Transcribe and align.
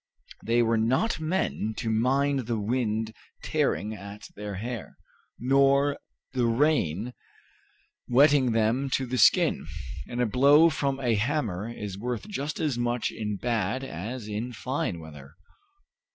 They 0.43 0.63
were 0.63 0.79
not 0.79 1.19
men 1.19 1.75
to 1.77 1.87
mind 1.91 2.47
the 2.47 2.57
wind 2.59 3.13
tearing 3.43 3.93
at 3.93 4.29
their 4.35 4.55
hair, 4.55 4.97
nor 5.37 5.99
the 6.33 6.47
rain 6.47 7.13
wetting 8.07 8.51
them 8.53 8.89
to 8.93 9.05
the 9.05 9.19
skin, 9.19 9.67
and 10.07 10.19
a 10.19 10.25
blow 10.25 10.71
from 10.71 10.99
a 10.99 11.13
hammer 11.13 11.69
is 11.71 11.99
worth 11.99 12.27
just 12.27 12.59
as 12.59 12.79
much 12.79 13.11
in 13.11 13.35
bad 13.35 13.83
as 13.83 14.27
in 14.27 14.53
fine 14.53 14.99
weather. 14.99 15.35